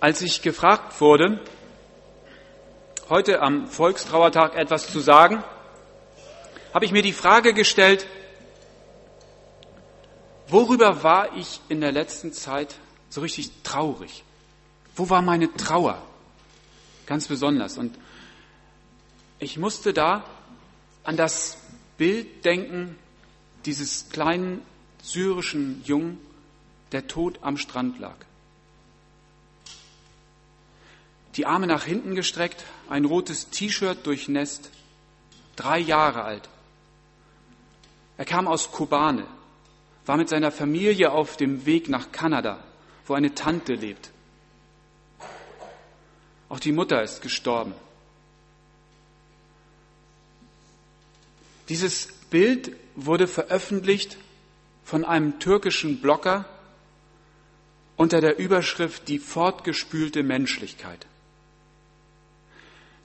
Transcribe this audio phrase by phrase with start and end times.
[0.00, 1.40] Als ich gefragt wurde,
[3.10, 5.44] heute am Volkstrauertag etwas zu sagen,
[6.72, 8.06] habe ich mir die Frage gestellt,
[10.48, 12.76] worüber war ich in der letzten Zeit
[13.10, 14.24] so richtig traurig?
[14.96, 16.00] Wo war meine Trauer?
[17.04, 17.76] Ganz besonders.
[17.76, 17.98] Und
[19.38, 20.24] ich musste da
[21.04, 21.58] an das
[21.98, 22.98] Bild denken
[23.66, 24.62] dieses kleinen
[25.02, 26.18] syrischen Jungen,
[26.92, 28.16] der tot am Strand lag.
[31.36, 34.70] Die Arme nach hinten gestreckt, ein rotes T-Shirt durchnässt,
[35.56, 36.48] drei Jahre alt.
[38.16, 39.26] Er kam aus Kobane,
[40.06, 42.62] war mit seiner Familie auf dem Weg nach Kanada,
[43.06, 44.10] wo eine Tante lebt.
[46.48, 47.74] Auch die Mutter ist gestorben.
[51.68, 54.16] Dieses Bild wurde veröffentlicht
[54.84, 56.44] von einem türkischen Blogger
[57.96, 61.06] unter der Überschrift Die fortgespülte Menschlichkeit.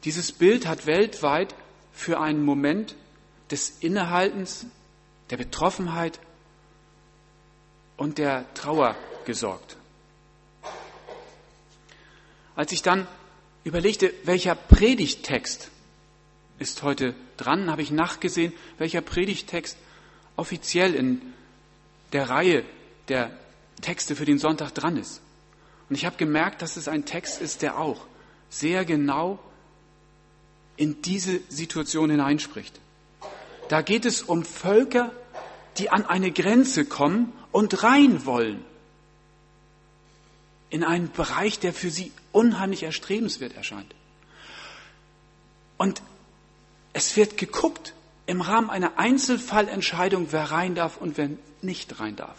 [0.06, 1.56] Dieses Bild hat weltweit
[1.92, 2.96] für einen Moment
[3.50, 4.68] des Innehaltens,
[5.32, 6.20] der Betroffenheit
[7.98, 9.78] und der Trauer gesorgt.
[12.56, 13.08] Als ich dann
[13.64, 15.72] überlegte, welcher Predigttext
[16.60, 19.76] ist heute dran, habe ich nachgesehen, welcher Predigttext
[20.36, 21.34] offiziell in
[22.14, 22.64] der Reihe
[23.08, 23.32] der
[23.82, 25.22] Texte für den Sonntag dran ist.
[25.90, 28.06] Und ich habe gemerkt, dass es ein Text ist, der auch
[28.50, 29.40] sehr genau
[30.78, 32.80] in diese Situation hineinspricht.
[33.70, 35.12] Da geht es um Völker,
[35.78, 38.64] die an eine Grenze kommen und rein wollen.
[40.70, 43.94] In einen Bereich, der für sie unheimlich erstrebenswert erscheint.
[45.78, 46.02] Und
[46.94, 47.94] es wird geguckt
[48.26, 51.30] im Rahmen einer Einzelfallentscheidung, wer rein darf und wer
[51.62, 52.38] nicht rein darf.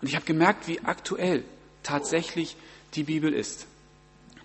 [0.00, 1.44] Und ich habe gemerkt, wie aktuell
[1.82, 2.56] tatsächlich
[2.94, 3.66] die Bibel ist.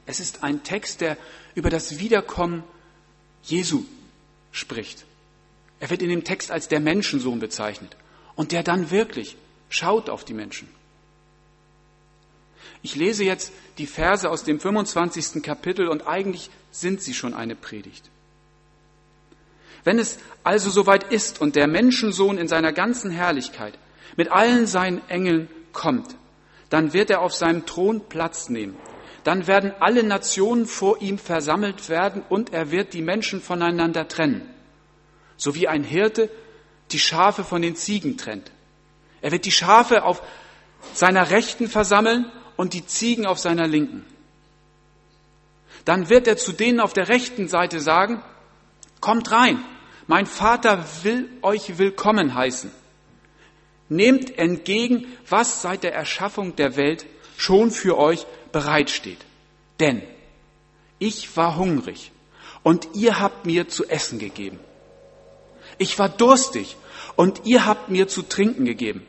[0.05, 1.17] Es ist ein Text, der
[1.55, 2.63] über das Wiederkommen
[3.43, 3.83] Jesu
[4.51, 5.05] spricht.
[5.79, 7.95] Er wird in dem Text als der Menschensohn bezeichnet
[8.35, 9.35] und der dann wirklich
[9.69, 10.67] schaut auf die Menschen.
[12.81, 15.41] Ich lese jetzt die Verse aus dem 25.
[15.41, 18.09] Kapitel und eigentlich sind sie schon eine Predigt.
[19.83, 23.77] Wenn es also soweit ist und der Menschensohn in seiner ganzen Herrlichkeit
[24.17, 26.15] mit allen seinen Engeln kommt,
[26.69, 28.75] dann wird er auf seinem Thron Platz nehmen
[29.25, 34.47] dann werden alle Nationen vor ihm versammelt werden und er wird die Menschen voneinander trennen,
[35.35, 36.29] so wie ein Hirte
[36.91, 38.51] die Schafe von den Ziegen trennt.
[39.23, 40.21] Er wird die Schafe auf
[40.93, 44.05] seiner Rechten versammeln und die Ziegen auf seiner Linken.
[45.85, 48.21] Dann wird er zu denen auf der rechten Seite sagen,
[49.01, 49.57] kommt rein,
[50.05, 52.69] mein Vater will euch willkommen heißen.
[53.89, 59.17] Nehmt entgegen, was seit der Erschaffung der Welt schon für euch bereitsteht.
[59.81, 60.01] Denn
[60.97, 62.13] ich war hungrig
[62.63, 64.61] und ihr habt mir zu essen gegeben.
[65.77, 66.77] Ich war durstig
[67.17, 69.05] und ihr habt mir zu trinken gegeben.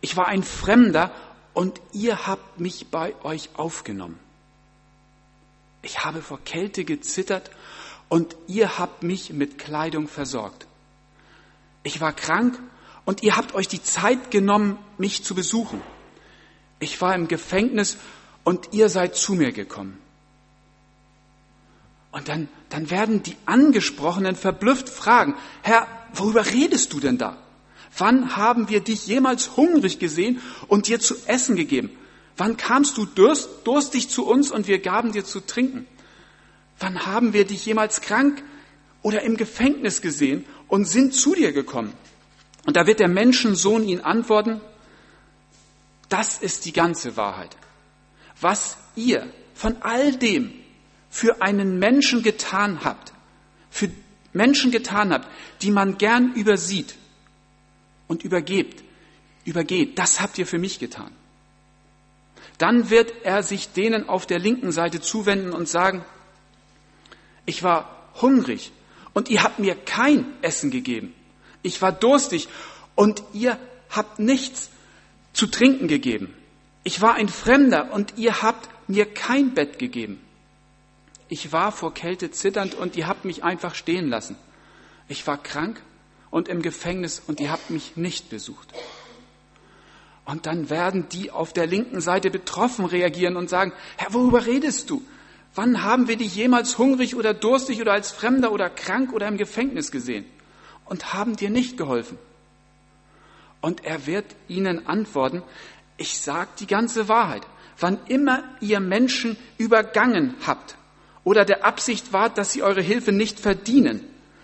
[0.00, 1.10] Ich war ein Fremder
[1.54, 4.20] und ihr habt mich bei euch aufgenommen.
[5.82, 7.50] Ich habe vor Kälte gezittert
[8.08, 10.68] und ihr habt mich mit Kleidung versorgt.
[11.82, 12.60] Ich war krank
[13.04, 15.82] und ihr habt euch die Zeit genommen, mich zu besuchen.
[16.78, 17.98] Ich war im Gefängnis
[18.44, 19.98] und ihr seid zu mir gekommen.
[22.12, 27.36] Und dann, dann werden die Angesprochenen verblüfft fragen, Herr, worüber redest du denn da?
[27.96, 31.90] Wann haben wir dich jemals hungrig gesehen und dir zu essen gegeben?
[32.36, 35.86] Wann kamst du durst, durstig zu uns und wir gaben dir zu trinken?
[36.78, 38.42] Wann haben wir dich jemals krank
[39.02, 41.92] oder im Gefängnis gesehen und sind zu dir gekommen?
[42.66, 44.60] Und da wird der Menschensohn ihn antworten,
[46.08, 47.56] das ist die ganze Wahrheit
[48.44, 50.52] was ihr von all dem
[51.08, 53.14] für einen Menschen getan habt,
[53.70, 53.90] für
[54.34, 55.26] Menschen getan habt,
[55.62, 56.94] die man gern übersieht
[58.06, 58.84] und übergebt,
[59.46, 61.10] übergeht, das habt ihr für mich getan.
[62.58, 66.04] Dann wird er sich denen auf der linken Seite zuwenden und sagen,
[67.46, 68.72] ich war hungrig
[69.14, 71.14] und ihr habt mir kein Essen gegeben.
[71.62, 72.48] Ich war durstig
[72.94, 73.58] und ihr
[73.88, 74.68] habt nichts
[75.32, 76.34] zu trinken gegeben.
[76.84, 80.20] Ich war ein Fremder und ihr habt mir kein Bett gegeben.
[81.28, 84.36] Ich war vor Kälte zitternd und ihr habt mich einfach stehen lassen.
[85.08, 85.82] Ich war krank
[86.30, 88.68] und im Gefängnis und ihr habt mich nicht besucht.
[90.26, 94.90] Und dann werden die auf der linken Seite betroffen reagieren und sagen, Herr, worüber redest
[94.90, 95.02] du?
[95.54, 99.36] Wann haben wir dich jemals hungrig oder durstig oder als Fremder oder krank oder im
[99.36, 100.24] Gefängnis gesehen
[100.86, 102.18] und haben dir nicht geholfen?
[103.60, 105.42] Und er wird ihnen antworten,
[105.96, 107.46] ich sage die ganze Wahrheit.
[107.78, 110.76] wann immer ihr Menschen übergangen habt
[111.22, 114.00] oder der Absicht wart, dass sie eure Hilfe nicht verdienen,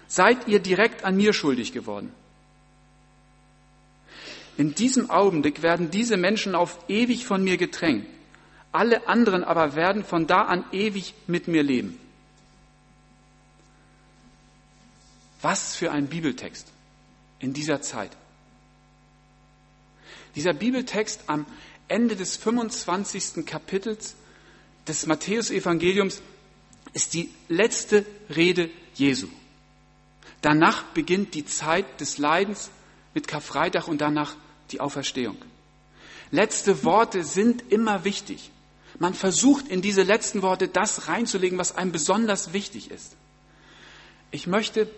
[0.08, 2.12] seid ihr direkt an mir schuldig geworden.
[4.56, 8.06] In diesem Augenblick werden diese Menschen auf ewig von mir gedrängt.
[8.72, 11.98] Alle anderen aber werden von da an ewig mit mir leben.
[15.40, 16.68] Was für ein Bibeltext
[17.38, 18.10] in dieser Zeit.
[20.34, 21.46] Dieser Bibeltext am
[21.88, 23.44] Ende des 25.
[23.44, 24.14] Kapitels
[24.86, 26.22] des Matthäusevangeliums
[26.92, 28.04] ist die letzte
[28.34, 29.28] Rede Jesu.
[30.40, 32.70] Danach beginnt die Zeit des Leidens
[33.14, 34.34] mit Karfreitag und danach
[34.70, 35.36] die Auferstehung.
[36.30, 38.50] Letzte Worte sind immer wichtig.
[38.98, 43.16] Man versucht in diese letzten Worte das reinzulegen, was einem besonders wichtig ist.
[44.30, 44.88] Ich möchte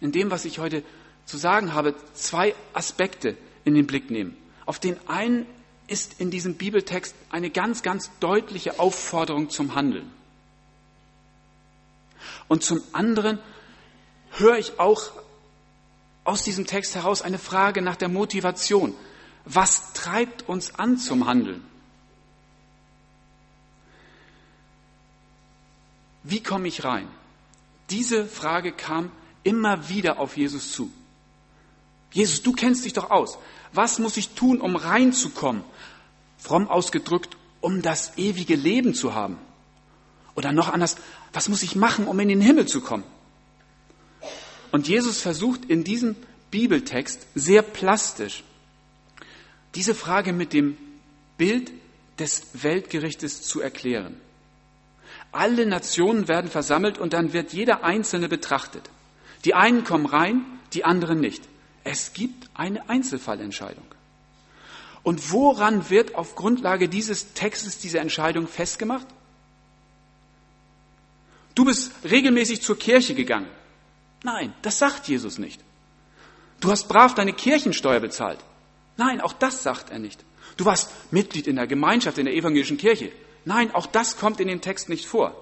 [0.00, 0.82] in dem, was ich heute
[1.26, 3.36] zu sagen habe, zwei Aspekte
[3.68, 4.36] in den Blick nehmen.
[4.66, 5.46] Auf den einen
[5.86, 10.10] ist in diesem Bibeltext eine ganz, ganz deutliche Aufforderung zum Handeln.
[12.48, 13.38] Und zum anderen
[14.32, 15.10] höre ich auch
[16.24, 18.94] aus diesem Text heraus eine Frage nach der Motivation.
[19.44, 21.64] Was treibt uns an zum Handeln?
[26.22, 27.08] Wie komme ich rein?
[27.88, 29.10] Diese Frage kam
[29.42, 30.92] immer wieder auf Jesus zu.
[32.12, 33.38] Jesus, du kennst dich doch aus.
[33.72, 35.62] Was muss ich tun, um reinzukommen?
[36.38, 39.38] Fromm ausgedrückt, um das ewige Leben zu haben.
[40.34, 40.96] Oder noch anders,
[41.32, 43.04] was muss ich machen, um in den Himmel zu kommen?
[44.70, 46.16] Und Jesus versucht in diesem
[46.50, 48.44] Bibeltext sehr plastisch
[49.74, 50.76] diese Frage mit dem
[51.36, 51.72] Bild
[52.18, 54.16] des Weltgerichtes zu erklären.
[55.30, 58.90] Alle Nationen werden versammelt und dann wird jeder Einzelne betrachtet.
[59.44, 61.42] Die einen kommen rein, die anderen nicht.
[61.84, 63.84] Es gibt eine Einzelfallentscheidung.
[65.02, 69.06] Und woran wird auf Grundlage dieses Textes diese Entscheidung festgemacht?
[71.54, 73.48] Du bist regelmäßig zur Kirche gegangen.
[74.22, 75.60] Nein, das sagt Jesus nicht.
[76.60, 78.38] Du hast brav deine Kirchensteuer bezahlt.
[78.96, 80.24] Nein, auch das sagt er nicht.
[80.56, 83.12] Du warst Mitglied in der Gemeinschaft, in der evangelischen Kirche.
[83.44, 85.34] Nein, auch das kommt in dem Text nicht vor.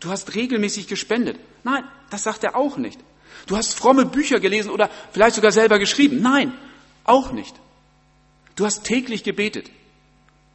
[0.00, 1.38] Du hast regelmäßig gespendet.
[1.62, 2.98] Nein, das sagt er auch nicht.
[3.46, 6.20] Du hast fromme Bücher gelesen oder vielleicht sogar selber geschrieben.
[6.22, 6.52] Nein,
[7.04, 7.54] auch nicht.
[8.56, 9.70] Du hast täglich gebetet.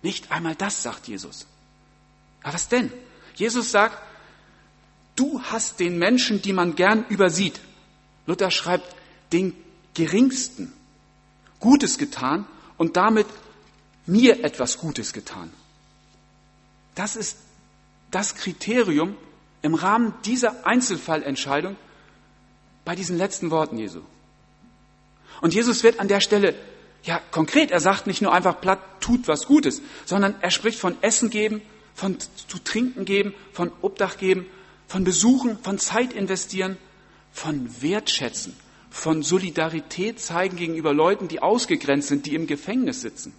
[0.02, 1.48] Nicht einmal das sagt Jesus.
[2.44, 2.92] Aber was denn?
[3.36, 3.98] Jesus sagt,
[5.16, 7.60] du hast den Menschen, die man gern übersieht.
[8.26, 8.96] Luther schreibt,
[9.34, 9.54] den
[9.94, 10.72] geringsten
[11.60, 12.46] Gutes getan
[12.78, 13.28] und damit
[14.06, 15.52] mir etwas Gutes getan.
[16.96, 17.38] Das ist
[18.12, 19.16] das Kriterium
[19.62, 21.76] im Rahmen dieser Einzelfallentscheidung
[22.88, 24.00] bei diesen letzten Worten Jesu.
[25.42, 26.56] Und Jesus wird an der Stelle
[27.04, 30.95] ja konkret, er sagt nicht nur einfach platt, tut was Gutes, sondern er spricht von
[31.01, 31.62] Essen geben,
[31.94, 34.45] von zu trinken geben, von Obdach geben,
[34.88, 36.78] von Besuchen, von Zeit investieren,
[37.34, 38.56] von Wertschätzen,
[38.90, 43.33] von Solidarität zeigen gegenüber Leuten, die ausgegrenzt sind, die im Gefängnis sitzen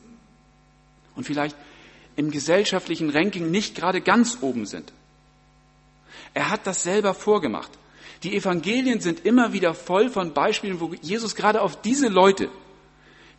[1.16, 1.56] und vielleicht
[2.16, 4.92] im gesellschaftlichen Ranking nicht gerade ganz oben sind.
[6.34, 7.70] Er hat das selber vorgemacht.
[8.22, 12.50] Die Evangelien sind immer wieder voll von Beispielen, wo Jesus gerade auf diese Leute,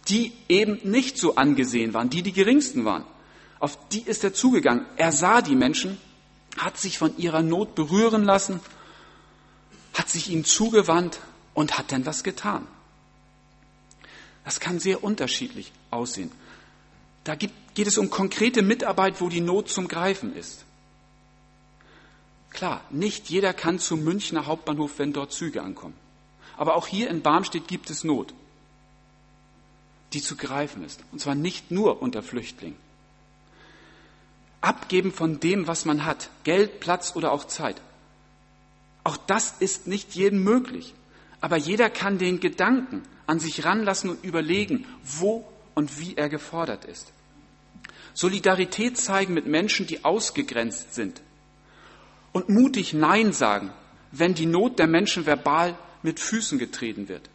[0.08, 3.04] die eben nicht so angesehen waren, die die geringsten waren,
[3.60, 4.86] auf die ist er zugegangen.
[4.96, 5.98] Er sah die Menschen,
[6.58, 8.62] hat sich von ihrer Not berühren lassen,
[9.94, 11.20] hat sich ihnen zugewandt
[11.54, 12.66] und hat dann was getan.
[14.46, 16.32] Das kann sehr unterschiedlich aussehen.
[17.26, 20.64] Da geht es um konkrete Mitarbeit, wo die Not zum Greifen ist.
[22.50, 25.96] Klar, nicht jeder kann zum Münchner Hauptbahnhof, wenn dort Züge ankommen.
[26.58, 28.34] Aber auch hier in Barmstedt gibt es Not,
[30.14, 31.02] die zu greifen ist.
[31.12, 32.78] Und zwar nicht nur unter Flüchtlingen.
[34.62, 37.82] Abgeben von dem, was man hat, Geld, Platz oder auch Zeit.
[39.06, 40.94] Auch das ist nicht jedem möglich.
[41.40, 46.84] Aber jeder kann den Gedanken an sich ranlassen und überlegen, wo und wie er gefordert
[46.84, 47.14] ist.
[48.14, 51.22] Solidarität zeigen mit Menschen, die ausgegrenzt sind.
[52.32, 53.72] Und mutig Nein sagen,
[54.12, 57.30] wenn die Not der Menschen verbal mit Füßen getreten wird.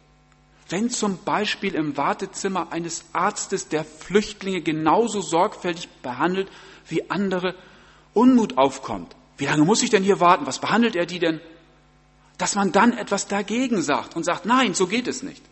[0.69, 6.49] Wenn zum Beispiel im Wartezimmer eines Arztes, der Flüchtlinge genauso sorgfältig behandelt
[6.87, 7.55] wie andere,
[8.13, 9.15] Unmut aufkommt.
[9.37, 10.45] Wie lange muss ich denn hier warten?
[10.45, 11.41] Was behandelt er die denn?
[12.37, 15.43] dass man dann etwas dagegen sagt und sagt, nein, so geht es nicht.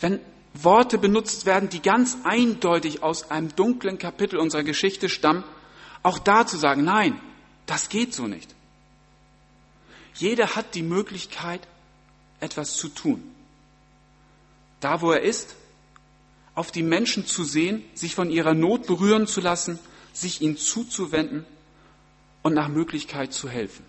[0.00, 0.20] Wenn
[0.52, 5.44] Worte benutzt werden, die ganz eindeutig aus einem dunklen Kapitel unserer Geschichte stammen,
[6.02, 7.20] auch da zu sagen, nein,
[7.66, 8.54] das geht so nicht.
[10.14, 11.66] Jeder hat die Möglichkeit,
[12.40, 13.22] etwas zu tun.
[14.80, 15.56] Da, wo er ist,
[16.54, 19.78] auf die Menschen zu sehen, sich von ihrer Not berühren zu lassen,
[20.12, 21.44] sich ihnen zuzuwenden
[22.42, 23.84] und nach Möglichkeit zu helfen.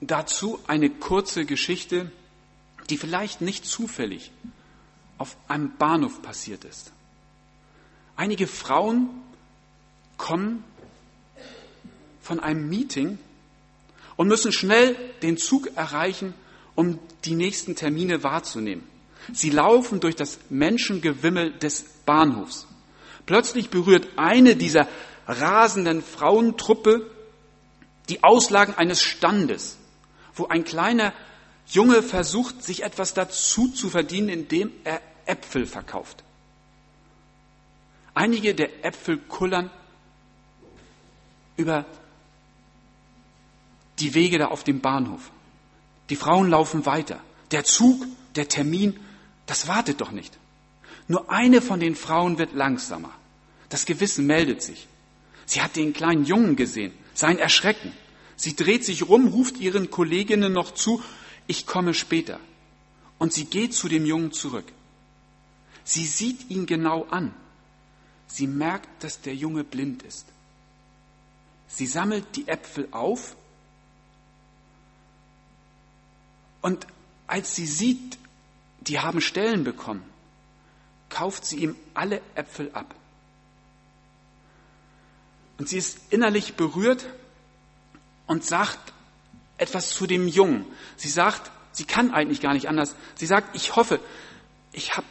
[0.00, 2.10] Dazu eine kurze Geschichte,
[2.88, 4.32] die vielleicht nicht zufällig
[5.18, 6.92] auf einem Bahnhof passiert ist.
[8.16, 9.10] Einige Frauen
[10.16, 10.64] kommen
[12.32, 13.18] von einem Meeting
[14.16, 16.32] und müssen schnell den Zug erreichen,
[16.74, 18.88] um die nächsten Termine wahrzunehmen.
[19.34, 22.66] Sie laufen durch das Menschengewimmel des Bahnhofs.
[23.26, 24.88] Plötzlich berührt eine dieser
[25.26, 27.10] rasenden Frauentruppe
[28.08, 29.76] die Auslagen eines Standes,
[30.34, 31.12] wo ein kleiner
[31.66, 36.24] Junge versucht, sich etwas dazu zu verdienen, indem er Äpfel verkauft.
[38.14, 39.70] Einige der Äpfel kullern
[41.56, 41.84] über
[44.02, 45.30] die Wege da auf dem Bahnhof.
[46.10, 47.20] Die Frauen laufen weiter.
[47.52, 48.04] Der Zug,
[48.34, 48.98] der Termin,
[49.46, 50.36] das wartet doch nicht.
[51.08, 53.10] Nur eine von den Frauen wird langsamer.
[53.68, 54.88] Das Gewissen meldet sich.
[55.46, 57.92] Sie hat den kleinen Jungen gesehen, sein Erschrecken.
[58.36, 61.02] Sie dreht sich rum, ruft ihren Kolleginnen noch zu,
[61.46, 62.40] ich komme später.
[63.18, 64.66] Und sie geht zu dem Jungen zurück.
[65.84, 67.34] Sie sieht ihn genau an.
[68.26, 70.26] Sie merkt, dass der Junge blind ist.
[71.68, 73.36] Sie sammelt die Äpfel auf
[76.62, 76.86] und
[77.26, 78.18] als sie sieht,
[78.80, 80.02] die haben Stellen bekommen,
[81.08, 82.94] kauft sie ihm alle Äpfel ab.
[85.58, 87.06] Und sie ist innerlich berührt
[88.26, 88.92] und sagt
[89.58, 90.64] etwas zu dem Jungen.
[90.96, 92.96] Sie sagt, sie kann eigentlich gar nicht anders.
[93.14, 94.00] Sie sagt, ich hoffe,
[94.72, 95.06] ich habe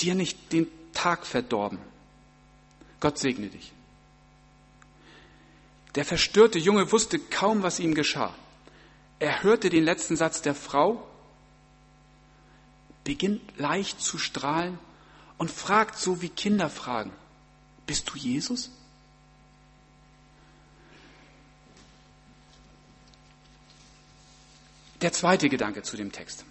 [0.00, 1.78] dir nicht den Tag verdorben.
[3.00, 3.72] Gott segne dich.
[5.94, 8.34] Der verstörte Junge wusste kaum, was ihm geschah.
[9.22, 11.08] Er hörte den letzten Satz der Frau,
[13.04, 14.80] beginnt leicht zu strahlen
[15.38, 17.12] und fragt so wie Kinder fragen,
[17.86, 18.72] bist du Jesus?
[25.00, 26.44] Der zweite Gedanke zu dem Text.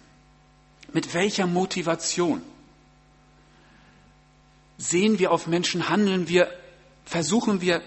[0.94, 2.40] Mit welcher Motivation
[4.78, 6.50] sehen wir auf Menschen, handeln wir,
[7.04, 7.82] versuchen wir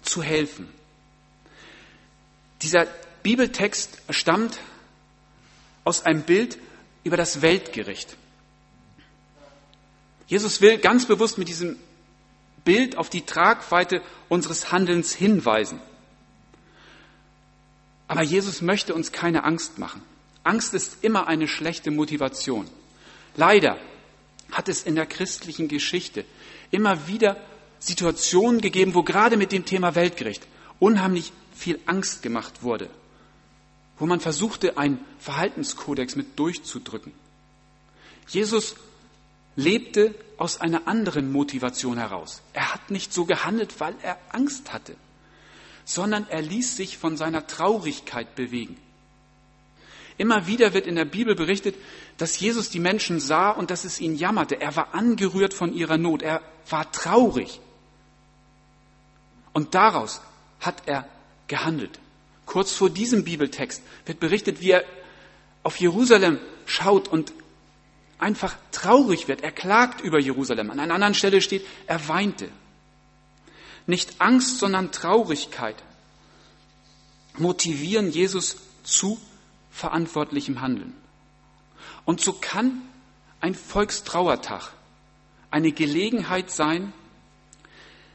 [0.00, 0.66] zu helfen?
[2.62, 2.86] Dieser
[3.22, 4.58] Bibeltext stammt
[5.84, 6.58] aus einem Bild
[7.04, 8.16] über das Weltgericht.
[10.26, 11.76] Jesus will ganz bewusst mit diesem
[12.64, 15.80] Bild auf die Tragweite unseres Handelns hinweisen.
[18.08, 20.02] Aber Jesus möchte uns keine Angst machen.
[20.42, 22.68] Angst ist immer eine schlechte Motivation.
[23.36, 23.78] Leider
[24.50, 26.24] hat es in der christlichen Geschichte
[26.70, 27.36] immer wieder
[27.78, 30.46] Situationen gegeben, wo gerade mit dem Thema Weltgericht
[30.78, 32.88] unheimlich viel Angst gemacht wurde,
[33.98, 37.12] wo man versuchte, einen Verhaltenskodex mit durchzudrücken.
[38.28, 38.76] Jesus
[39.56, 42.42] lebte aus einer anderen Motivation heraus.
[42.52, 44.94] Er hat nicht so gehandelt, weil er Angst hatte
[45.88, 48.76] sondern er ließ sich von seiner Traurigkeit bewegen.
[50.18, 51.76] Immer wieder wird in der Bibel berichtet,
[52.18, 54.60] dass Jesus die Menschen sah und dass es ihn jammerte.
[54.60, 56.20] Er war angerührt von ihrer Not.
[56.20, 57.58] Er war traurig.
[59.54, 60.20] Und daraus
[60.60, 61.08] hat er
[61.46, 61.98] gehandelt.
[62.48, 64.84] Kurz vor diesem Bibeltext wird berichtet, wie er
[65.64, 67.34] auf Jerusalem schaut und
[68.18, 69.42] einfach traurig wird.
[69.42, 70.70] Er klagt über Jerusalem.
[70.70, 72.48] An einer anderen Stelle steht, er weinte.
[73.86, 75.76] Nicht Angst, sondern Traurigkeit
[77.36, 79.20] motivieren Jesus zu
[79.70, 80.94] verantwortlichem Handeln.
[82.06, 82.80] Und so kann
[83.42, 84.72] ein Volkstrauertag
[85.50, 86.94] eine Gelegenheit sein,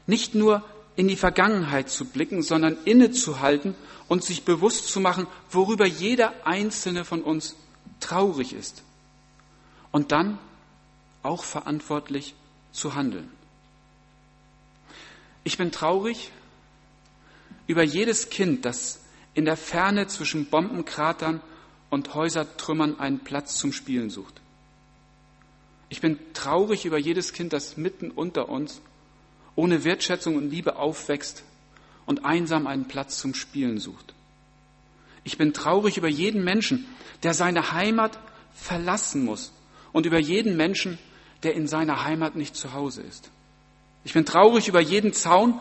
[0.08, 0.64] nicht nur
[0.96, 3.76] in die Vergangenheit zu blicken, sondern innezuhalten
[4.08, 7.56] und sich bewusst zu machen, worüber jeder einzelne von uns
[8.00, 8.82] traurig ist.
[9.92, 10.38] Und dann
[11.22, 12.34] auch verantwortlich
[12.72, 13.30] zu handeln.
[15.44, 16.32] Ich bin traurig
[17.66, 19.00] über jedes Kind, das
[19.34, 21.40] in der Ferne zwischen Bombenkratern
[21.90, 24.40] und Häusertrümmern einen Platz zum Spielen sucht.
[25.88, 28.80] Ich bin traurig über jedes Kind, das mitten unter uns
[29.56, 31.44] ohne Wertschätzung und Liebe aufwächst
[32.06, 34.14] und einsam einen Platz zum Spielen sucht.
[35.24, 36.86] Ich bin traurig über jeden Menschen,
[37.22, 38.18] der seine Heimat
[38.54, 39.52] verlassen muss
[39.92, 40.98] und über jeden Menschen,
[41.42, 43.30] der in seiner Heimat nicht zu Hause ist.
[44.04, 45.60] Ich bin traurig über jeden Zaun,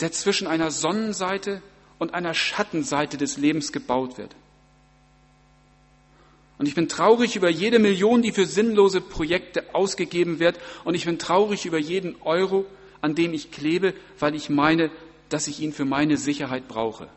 [0.00, 1.62] der zwischen einer Sonnenseite
[1.98, 4.34] und einer Schattenseite des Lebens gebaut wird.
[6.58, 10.58] Und ich bin traurig über jede Million, die für sinnlose Projekte ausgegeben wird.
[10.84, 12.66] Und ich bin traurig über jeden Euro,
[13.00, 14.90] an dem ich klebe, weil ich meine,
[15.30, 17.08] dass ich ihn für meine Sicherheit brauche.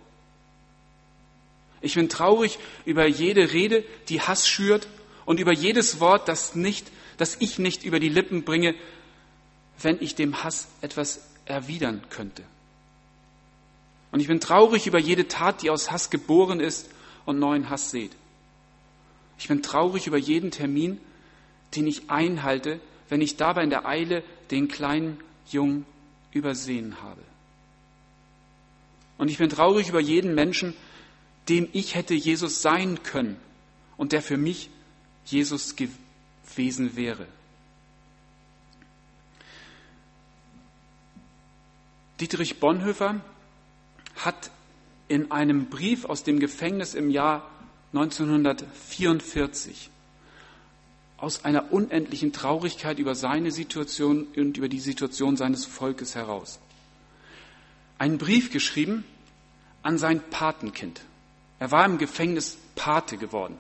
[1.82, 4.88] Ich bin traurig über jede Rede, die Hass schürt
[5.26, 8.76] und über jedes Wort, das nicht das ich nicht über die Lippen bringe,
[9.82, 12.44] wenn ich dem Hass etwas erwidern könnte.
[14.12, 16.90] Und ich bin traurig über jede Tat, die aus Hass geboren ist
[17.26, 18.12] und neuen Hass sät.
[19.40, 21.00] Ich bin traurig über jeden Termin,
[21.76, 22.80] den ich einhalte,
[23.10, 25.86] wenn ich dabei in der Eile den kleinen Jungen
[26.32, 27.22] übersehen habe.
[29.24, 30.74] Und ich bin traurig über jeden Menschen,
[31.48, 33.38] dem ich hätte Jesus sein können
[33.96, 34.70] und der für mich
[35.24, 37.26] Jesus gewesen wäre.
[42.20, 43.22] Dietrich Bonhoeffer
[44.18, 44.52] hat
[45.08, 47.50] in einem Brief aus dem Gefängnis im Jahr
[47.94, 49.90] 1944
[51.16, 56.60] aus einer unendlichen Traurigkeit über seine Situation und über die Situation seines Volkes heraus
[58.04, 59.06] einen Brief geschrieben
[59.84, 61.02] an sein Patenkind.
[61.60, 63.58] Er war im Gefängnis Pate geworden.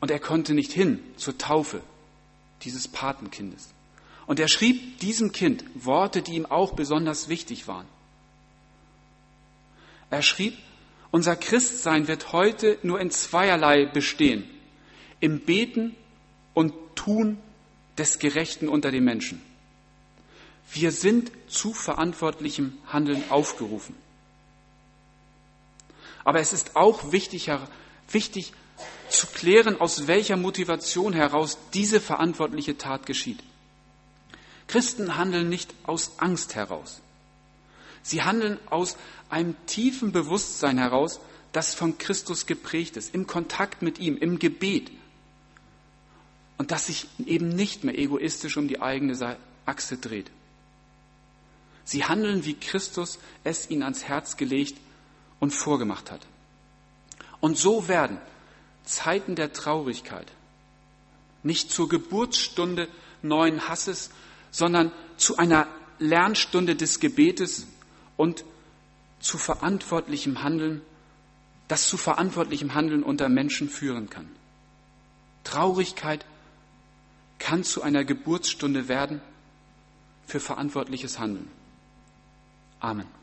[0.00, 1.80] Und er konnte nicht hin zur Taufe
[2.62, 3.70] dieses Patenkindes.
[4.26, 7.86] Und er schrieb diesem Kind Worte, die ihm auch besonders wichtig waren.
[10.10, 10.56] Er schrieb,
[11.10, 14.44] unser Christsein wird heute nur in zweierlei bestehen.
[15.20, 15.94] Im Beten
[16.54, 17.38] und Tun
[17.98, 19.42] des Gerechten unter den Menschen.
[20.72, 23.94] Wir sind zu verantwortlichem Handeln aufgerufen.
[26.24, 27.50] Aber es ist auch wichtig,
[28.08, 28.52] wichtig
[29.10, 33.40] zu klären, aus welcher Motivation heraus diese verantwortliche Tat geschieht.
[34.66, 37.02] Christen handeln nicht aus Angst heraus.
[38.02, 38.96] Sie handeln aus
[39.28, 41.20] einem tiefen Bewusstsein heraus,
[41.52, 44.90] das von Christus geprägt ist, im Kontakt mit ihm, im Gebet.
[46.56, 49.36] Und das sich eben nicht mehr egoistisch um die eigene
[49.66, 50.30] Achse dreht.
[51.84, 54.78] Sie handeln, wie Christus es ihnen ans Herz gelegt
[55.40, 56.26] und vorgemacht hat.
[57.40, 58.18] Und so werden
[58.84, 60.30] Zeiten der Traurigkeit
[61.42, 62.88] nicht zur Geburtsstunde
[63.22, 64.10] neuen Hasses,
[64.50, 65.66] sondern zu einer
[65.98, 67.66] Lernstunde des Gebetes
[68.16, 68.44] und
[69.20, 70.82] zu verantwortlichem Handeln,
[71.68, 74.28] das zu verantwortlichem Handeln unter Menschen führen kann.
[75.44, 76.24] Traurigkeit
[77.38, 79.20] kann zu einer Geburtsstunde werden
[80.26, 81.50] für verantwortliches Handeln.
[82.82, 83.21] Amen.